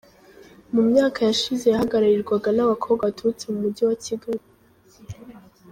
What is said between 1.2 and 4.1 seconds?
yashize yahagararirwaga n’abakobwa baturutse mu Mujyi wa